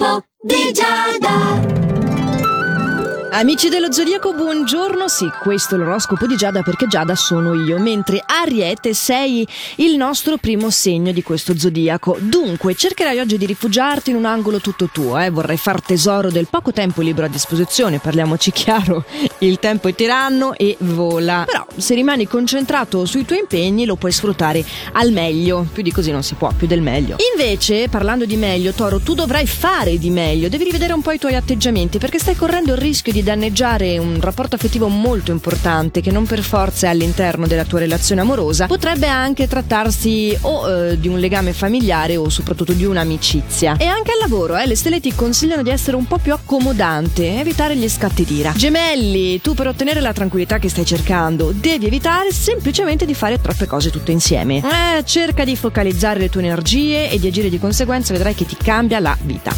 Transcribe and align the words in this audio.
L'oroscopo 0.00 0.24
di 0.40 0.72
Giada. 0.72 1.89
Amici 3.32 3.68
dello 3.68 3.92
Zodiaco, 3.92 4.32
buongiorno. 4.34 5.06
Sì, 5.06 5.30
questo 5.40 5.76
è 5.76 5.78
l'oroscopo 5.78 6.26
di 6.26 6.34
Giada 6.34 6.62
perché 6.62 6.88
Giada 6.88 7.14
sono 7.14 7.54
io, 7.54 7.78
mentre 7.78 8.20
Ariete 8.26 8.92
sei 8.92 9.46
il 9.76 9.96
nostro 9.96 10.36
primo 10.36 10.68
segno 10.68 11.12
di 11.12 11.22
questo 11.22 11.56
zodiaco. 11.56 12.16
Dunque, 12.18 12.74
cercherai 12.74 13.20
oggi 13.20 13.38
di 13.38 13.46
rifugiarti 13.46 14.10
in 14.10 14.16
un 14.16 14.24
angolo 14.24 14.58
tutto 14.58 14.88
tuo, 14.92 15.16
eh? 15.16 15.30
Vorrai 15.30 15.56
far 15.56 15.80
tesoro 15.80 16.28
del 16.32 16.48
poco 16.50 16.72
tempo 16.72 17.02
libero 17.02 17.26
a 17.26 17.30
disposizione, 17.30 18.00
parliamoci 18.00 18.50
chiaro. 18.50 19.04
Il 19.38 19.60
tempo 19.60 19.86
è 19.86 19.94
tiranno 19.94 20.54
e 20.56 20.76
vola. 20.80 21.44
Però, 21.46 21.64
se 21.76 21.94
rimani 21.94 22.26
concentrato 22.26 23.04
sui 23.04 23.24
tuoi 23.24 23.38
impegni, 23.38 23.84
lo 23.84 23.94
puoi 23.94 24.10
sfruttare 24.10 24.64
al 24.94 25.12
meglio. 25.12 25.68
Più 25.72 25.84
di 25.84 25.92
così 25.92 26.10
non 26.10 26.24
si 26.24 26.34
può, 26.34 26.52
più 26.52 26.66
del 26.66 26.82
meglio. 26.82 27.14
Invece, 27.32 27.88
parlando 27.88 28.24
di 28.24 28.36
meglio, 28.36 28.72
Toro, 28.72 28.98
tu 28.98 29.14
dovrai 29.14 29.46
fare 29.46 29.98
di 29.98 30.10
meglio. 30.10 30.48
Devi 30.48 30.64
rivedere 30.64 30.92
un 30.92 31.00
po' 31.00 31.12
i 31.12 31.18
tuoi 31.18 31.36
atteggiamenti 31.36 31.98
perché 31.98 32.18
stai 32.18 32.34
correndo 32.34 32.72
il 32.72 32.78
rischio 32.78 33.12
di 33.12 33.18
di 33.20 33.26
danneggiare 33.26 33.98
un 33.98 34.18
rapporto 34.20 34.56
affettivo 34.56 34.88
molto 34.88 35.30
importante 35.30 36.00
che 36.00 36.10
non 36.10 36.24
per 36.24 36.42
forza 36.42 36.86
è 36.86 36.90
all'interno 36.90 37.46
della 37.46 37.64
tua 37.64 37.78
relazione 37.78 38.22
amorosa, 38.22 38.66
potrebbe 38.66 39.08
anche 39.08 39.46
trattarsi 39.46 40.36
o 40.40 40.68
eh, 40.68 40.98
di 40.98 41.06
un 41.08 41.18
legame 41.18 41.52
familiare 41.52 42.16
o 42.16 42.28
soprattutto 42.28 42.72
di 42.72 42.84
un'amicizia. 42.84 43.76
E 43.76 43.84
anche 43.84 44.12
al 44.12 44.18
lavoro, 44.18 44.56
eh, 44.56 44.66
le 44.66 44.74
stelle 44.74 45.00
ti 45.00 45.14
consigliano 45.14 45.62
di 45.62 45.70
essere 45.70 45.96
un 45.96 46.06
po' 46.06 46.18
più 46.18 46.32
accomodante, 46.32 47.38
evitare 47.38 47.76
gli 47.76 47.88
scatti 47.88 48.24
d'ira. 48.24 48.52
Gemelli, 48.56 49.40
tu 49.40 49.54
per 49.54 49.68
ottenere 49.68 50.00
la 50.00 50.12
tranquillità 50.12 50.58
che 50.58 50.70
stai 50.70 50.86
cercando, 50.86 51.52
devi 51.54 51.86
evitare 51.86 52.32
semplicemente 52.32 53.04
di 53.04 53.14
fare 53.14 53.40
troppe 53.40 53.66
cose 53.66 53.90
tutte 53.90 54.12
insieme. 54.12 54.56
Eh, 54.58 55.04
cerca 55.04 55.44
di 55.44 55.56
focalizzare 55.56 56.20
le 56.20 56.30
tue 56.30 56.40
energie 56.40 57.10
e 57.10 57.18
di 57.18 57.26
agire 57.26 57.50
di 57.50 57.58
conseguenza, 57.58 58.12
vedrai 58.12 58.34
che 58.34 58.46
ti 58.46 58.56
cambia 58.56 58.98
la 58.98 59.16
vita. 59.20 59.52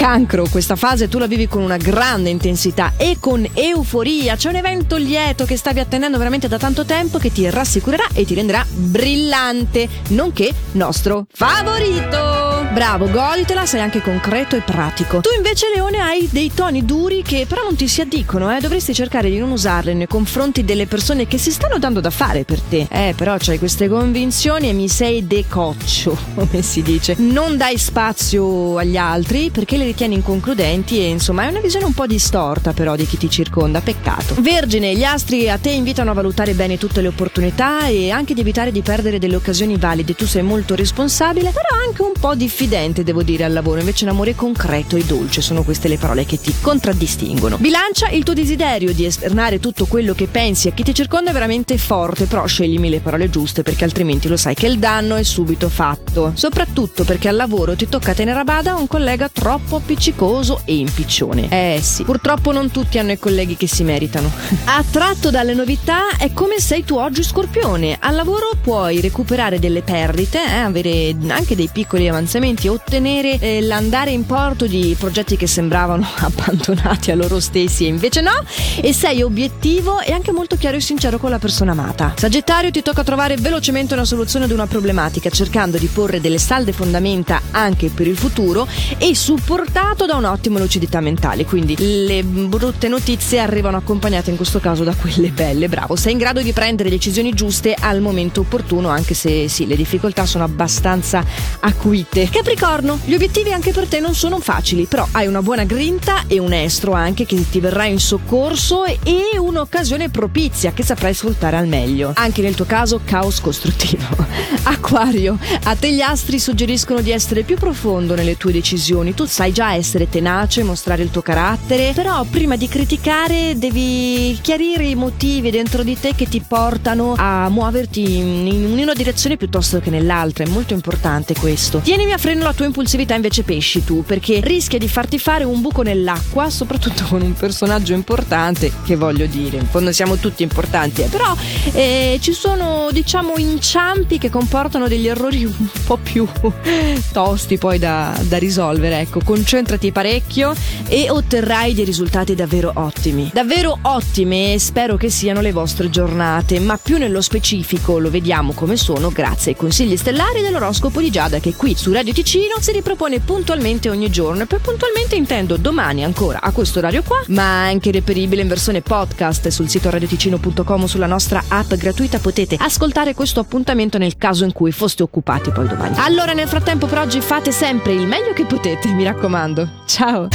Cancro, 0.00 0.46
questa 0.50 0.76
fase 0.76 1.08
tu 1.08 1.18
la 1.18 1.26
vivi 1.26 1.46
con 1.46 1.60
una 1.60 1.76
grande 1.76 2.30
intensità 2.30 2.94
e 2.96 3.18
con 3.20 3.46
euforia. 3.52 4.34
C'è 4.34 4.48
un 4.48 4.56
evento 4.56 4.96
lieto 4.96 5.44
che 5.44 5.58
stavi 5.58 5.78
attendendo 5.78 6.16
veramente 6.16 6.48
da 6.48 6.56
tanto 6.56 6.86
tempo 6.86 7.18
che 7.18 7.30
ti 7.30 7.50
rassicurerà 7.50 8.06
e 8.14 8.24
ti 8.24 8.32
renderà 8.32 8.64
brillante, 8.66 9.86
nonché 10.08 10.54
nostro 10.72 11.26
favorito. 11.30 12.49
Bravo, 12.72 13.10
goditela, 13.10 13.66
sei 13.66 13.80
anche 13.80 14.00
concreto 14.00 14.54
e 14.54 14.60
pratico. 14.60 15.20
Tu 15.20 15.30
invece, 15.36 15.66
Leone, 15.74 15.98
hai 15.98 16.28
dei 16.30 16.52
toni 16.54 16.84
duri 16.84 17.20
che 17.20 17.44
però 17.48 17.64
non 17.64 17.74
ti 17.74 17.88
si 17.88 18.00
addicono, 18.00 18.54
eh? 18.56 18.60
Dovresti 18.60 18.94
cercare 18.94 19.28
di 19.28 19.38
non 19.38 19.50
usarli 19.50 19.92
nei 19.92 20.06
confronti 20.06 20.64
delle 20.64 20.86
persone 20.86 21.26
che 21.26 21.36
si 21.36 21.50
stanno 21.50 21.78
dando 21.78 21.98
da 21.98 22.10
fare 22.10 22.44
per 22.44 22.60
te. 22.60 22.86
Eh, 22.88 23.14
però 23.16 23.34
c'hai 23.38 23.58
queste 23.58 23.88
convinzioni 23.88 24.68
e 24.68 24.72
mi 24.72 24.86
sei 24.88 25.26
decoccio, 25.26 26.16
come 26.36 26.62
si 26.62 26.82
dice. 26.82 27.16
Non 27.18 27.56
dai 27.56 27.76
spazio 27.76 28.76
agli 28.76 28.96
altri 28.96 29.50
perché 29.50 29.76
le 29.76 29.86
ritieni 29.86 30.14
inconcludenti 30.14 31.00
e 31.00 31.08
insomma 31.08 31.46
è 31.46 31.48
una 31.48 31.60
visione 31.60 31.86
un 31.86 31.92
po' 31.92 32.06
distorta 32.06 32.72
però 32.72 32.94
di 32.94 33.04
chi 33.04 33.18
ti 33.18 33.28
circonda, 33.28 33.80
peccato. 33.80 34.36
Vergine, 34.38 34.94
gli 34.94 35.04
astri 35.04 35.50
a 35.50 35.58
te 35.58 35.70
invitano 35.70 36.12
a 36.12 36.14
valutare 36.14 36.54
bene 36.54 36.78
tutte 36.78 37.00
le 37.00 37.08
opportunità 37.08 37.88
e 37.88 38.12
anche 38.12 38.32
di 38.32 38.42
evitare 38.42 38.70
di 38.70 38.82
perdere 38.82 39.18
delle 39.18 39.34
occasioni 39.34 39.76
valide. 39.76 40.14
Tu 40.14 40.24
sei 40.24 40.42
molto 40.42 40.76
responsabile, 40.76 41.50
però 41.50 41.68
anche 41.84 42.02
un 42.02 42.12
po' 42.12 42.36
difficile 42.36 42.58
diffidente, 42.60 43.04
devo 43.04 43.22
dire, 43.22 43.44
al 43.44 43.54
lavoro, 43.54 43.80
invece 43.80 44.04
l'amore 44.04 44.34
concreto 44.34 44.96
e 44.96 45.04
dolce 45.04 45.40
sono 45.40 45.62
queste 45.62 45.88
le 45.88 45.96
parole 45.96 46.26
che 46.26 46.38
ti 46.38 46.54
contraddistinguono. 46.60 47.56
Bilancia 47.56 48.08
il 48.08 48.22
tuo 48.22 48.34
desiderio 48.34 48.92
di 48.92 49.06
esternare 49.06 49.60
tutto 49.60 49.86
quello 49.86 50.12
che 50.12 50.26
pensi 50.26 50.68
a 50.68 50.72
chi 50.72 50.82
ti 50.82 50.94
circonda 50.94 51.30
è 51.30 51.32
veramente 51.32 51.78
forte, 51.78 52.26
però 52.26 52.44
sceglimi 52.46 52.90
le 52.90 53.00
parole 53.00 53.30
giuste 53.30 53.62
perché 53.62 53.84
altrimenti 53.84 54.28
lo 54.28 54.36
sai 54.36 54.54
che 54.54 54.66
il 54.66 54.78
danno 54.78 55.16
è 55.16 55.22
subito 55.22 55.70
fatto. 55.70 56.32
Soprattutto 56.34 57.04
perché 57.04 57.28
al 57.28 57.36
lavoro 57.36 57.74
ti 57.74 57.88
tocca 57.88 58.12
tenere 58.12 58.40
a 58.40 58.44
bada 58.44 58.74
un 58.74 58.86
collega 58.86 59.30
troppo 59.32 59.76
appiccicoso 59.76 60.60
e 60.66 60.76
impiccione. 60.76 61.48
Eh 61.48 61.80
sì, 61.80 62.04
purtroppo 62.04 62.52
non 62.52 62.70
tutti 62.70 62.98
hanno 62.98 63.12
i 63.12 63.18
colleghi 63.18 63.56
che 63.56 63.68
si 63.68 63.84
meritano. 63.84 64.30
Attratto 64.66 65.30
dalle 65.30 65.54
novità 65.54 66.16
è 66.18 66.30
come 66.34 66.60
sei 66.60 66.84
tu 66.84 66.96
oggi 66.96 67.22
scorpione. 67.22 67.96
Al 67.98 68.14
lavoro 68.14 68.50
puoi 68.60 69.00
recuperare 69.00 69.58
delle 69.58 69.80
perdite, 69.80 70.44
eh, 70.44 70.58
avere 70.58 71.16
anche 71.28 71.56
dei 71.56 71.70
piccoli 71.72 72.06
avanzamenti 72.06 72.48
investimenti, 72.50 72.68
ottenere 72.68 73.38
eh, 73.38 73.60
l'andare 73.62 74.10
in 74.10 74.26
porto 74.26 74.66
di 74.66 74.94
progetti 74.98 75.36
che 75.36 75.46
sembravano 75.46 76.06
abbandonati 76.18 77.10
a 77.10 77.14
loro 77.14 77.40
stessi 77.40 77.84
e 77.84 77.88
invece 77.88 78.20
no, 78.20 78.32
e 78.80 78.92
sei 78.92 79.22
obiettivo 79.22 80.00
e 80.00 80.12
anche 80.12 80.32
molto 80.32 80.56
chiaro 80.56 80.76
e 80.76 80.80
sincero 80.80 81.18
con 81.18 81.30
la 81.30 81.38
persona 81.38 81.72
amata. 81.72 82.14
Sagittario 82.16 82.70
ti 82.70 82.82
tocca 82.82 83.04
trovare 83.04 83.36
velocemente 83.36 83.94
una 83.94 84.04
soluzione 84.04 84.44
ad 84.44 84.50
una 84.50 84.66
problematica 84.66 85.30
cercando 85.30 85.78
di 85.78 85.86
porre 85.86 86.20
delle 86.20 86.38
salde 86.38 86.72
fondamenta 86.72 87.40
anche 87.52 87.88
per 87.88 88.06
il 88.06 88.16
futuro 88.16 88.66
e 88.98 89.14
supportato 89.14 90.06
da 90.06 90.16
un'ottima 90.16 90.58
lucidità 90.58 91.00
mentale, 91.00 91.44
quindi 91.44 91.76
le 91.78 92.22
brutte 92.22 92.88
notizie 92.88 93.40
arrivano 93.40 93.76
accompagnate 93.76 94.30
in 94.30 94.36
questo 94.36 94.60
caso 94.60 94.84
da 94.84 94.94
quelle 94.94 95.28
belle, 95.30 95.68
bravo, 95.68 95.96
sei 95.96 96.12
in 96.12 96.18
grado 96.18 96.42
di 96.42 96.52
prendere 96.52 96.90
decisioni 96.90 97.32
giuste 97.32 97.74
al 97.78 98.00
momento 98.00 98.40
opportuno 98.40 98.88
anche 98.88 99.14
se 99.14 99.48
sì, 99.48 99.66
le 99.66 99.76
difficoltà 99.76 100.26
sono 100.26 100.44
abbastanza 100.44 101.24
acuite. 101.60 102.28
Capricorno, 102.40 102.98
gli 103.04 103.12
obiettivi 103.12 103.52
anche 103.52 103.70
per 103.70 103.86
te 103.86 104.00
non 104.00 104.14
sono 104.14 104.40
facili, 104.40 104.86
però 104.86 105.06
hai 105.12 105.26
una 105.26 105.42
buona 105.42 105.64
grinta 105.64 106.24
e 106.26 106.38
un 106.38 106.54
estro 106.54 106.92
anche 106.92 107.26
che 107.26 107.50
ti 107.50 107.60
verrà 107.60 107.84
in 107.84 108.00
soccorso 108.00 108.86
e 108.86 109.38
un'occasione 109.38 110.08
propizia 110.08 110.72
che 110.72 110.82
saprai 110.82 111.12
sfruttare 111.12 111.58
al 111.58 111.66
meglio. 111.66 112.12
Anche 112.14 112.40
nel 112.40 112.54
tuo 112.54 112.64
caso, 112.64 113.02
caos 113.04 113.42
costruttivo. 113.42 114.06
Acquario, 114.64 115.38
a 115.64 115.74
te 115.76 115.92
gli 115.92 116.00
astri 116.00 116.38
suggeriscono 116.38 117.02
di 117.02 117.10
essere 117.10 117.42
più 117.42 117.58
profondo 117.58 118.14
nelle 118.14 118.38
tue 118.38 118.52
decisioni. 118.52 119.12
Tu 119.12 119.26
sai 119.26 119.52
già 119.52 119.74
essere 119.74 120.08
tenace, 120.08 120.62
mostrare 120.62 121.02
il 121.02 121.10
tuo 121.10 121.20
carattere, 121.20 121.92
però 121.94 122.24
prima 122.24 122.56
di 122.56 122.68
criticare 122.68 123.58
devi 123.58 124.38
chiarire 124.40 124.86
i 124.86 124.94
motivi 124.94 125.50
dentro 125.50 125.82
di 125.82 126.00
te 126.00 126.14
che 126.14 126.26
ti 126.26 126.40
portano 126.40 127.12
a 127.18 127.50
muoverti 127.50 128.16
in 128.16 128.78
una 128.80 128.94
direzione 128.94 129.36
piuttosto 129.36 129.78
che 129.78 129.90
nell'altra. 129.90 130.44
È 130.44 130.48
molto 130.48 130.72
importante 130.72 131.34
questo. 131.34 131.80
Tienimi 131.80 132.12
a 132.12 132.18
freno 132.30 132.44
la 132.44 132.52
tua 132.52 132.66
impulsività 132.66 133.14
invece 133.14 133.42
pesci 133.42 133.82
tu, 133.82 134.04
perché 134.04 134.38
rischia 134.40 134.78
di 134.78 134.88
farti 134.88 135.18
fare 135.18 135.42
un 135.42 135.60
buco 135.60 135.82
nell'acqua, 135.82 136.48
soprattutto 136.48 137.04
con 137.08 137.22
un 137.22 137.32
personaggio 137.32 137.92
importante, 137.92 138.70
che 138.84 138.94
voglio 138.94 139.26
dire, 139.26 139.56
in 139.56 139.66
fondo 139.66 139.90
siamo 139.90 140.16
tutti 140.16 140.44
importanti, 140.44 141.02
eh, 141.02 141.06
però 141.06 141.34
eh, 141.72 142.18
ci 142.20 142.32
sono 142.32 142.90
diciamo 142.92 143.36
inciampi 143.36 144.18
che 144.18 144.30
comportano 144.30 144.86
degli 144.86 145.08
errori 145.08 145.44
un 145.44 145.68
po' 145.84 145.96
più 145.96 146.24
tosti 147.12 147.58
poi 147.58 147.80
da, 147.80 148.16
da 148.22 148.38
risolvere, 148.38 149.00
ecco, 149.00 149.20
concentrati 149.24 149.90
parecchio 149.90 150.54
e 150.86 151.10
otterrai 151.10 151.74
dei 151.74 151.84
risultati 151.84 152.36
davvero 152.36 152.70
ottimi. 152.76 153.30
Davvero 153.34 153.76
ottime 153.82 154.56
spero 154.60 154.96
che 154.96 155.10
siano 155.10 155.40
le 155.40 155.50
vostre 155.50 155.90
giornate, 155.90 156.60
ma 156.60 156.76
più 156.76 156.96
nello 156.96 157.22
specifico 157.22 157.98
lo 157.98 158.08
vediamo 158.08 158.52
come 158.52 158.76
sono 158.76 159.10
grazie 159.10 159.50
ai 159.52 159.56
consigli 159.56 159.96
stellari 159.96 160.42
dell'oroscopo 160.42 161.00
di 161.00 161.10
Giada 161.10 161.40
che 161.40 161.56
qui 161.56 161.74
su 161.74 161.92
Radio 161.92 162.12
Ticino 162.20 162.60
si 162.60 162.72
ripropone 162.72 163.18
puntualmente 163.20 163.88
ogni 163.88 164.10
giorno 164.10 164.42
e 164.42 164.46
per 164.46 164.60
puntualmente 164.60 165.16
intendo 165.16 165.56
domani 165.56 166.04
ancora 166.04 166.42
a 166.42 166.52
questo 166.52 166.78
orario 166.78 167.02
qua, 167.02 167.22
ma 167.28 167.64
anche 167.64 167.90
reperibile 167.90 168.42
in 168.42 168.48
versione 168.48 168.82
podcast 168.82 169.48
sul 169.48 169.70
sito 169.70 169.88
radioticino.com 169.88 170.84
sulla 170.84 171.06
nostra 171.06 171.42
app 171.48 171.72
gratuita 171.72 172.18
potete 172.18 172.56
ascoltare 172.58 173.14
questo 173.14 173.40
appuntamento 173.40 173.96
nel 173.96 174.18
caso 174.18 174.44
in 174.44 174.52
cui 174.52 174.70
foste 174.70 175.02
occupati 175.02 175.50
poi 175.50 175.66
domani. 175.66 175.96
Allora 175.96 176.34
nel 176.34 176.46
frattempo 176.46 176.86
per 176.86 176.98
oggi 176.98 177.22
fate 177.22 177.52
sempre 177.52 177.94
il 177.94 178.06
meglio 178.06 178.34
che 178.34 178.44
potete, 178.44 178.92
mi 178.92 179.02
raccomando. 179.04 179.84
Ciao! 179.86 180.28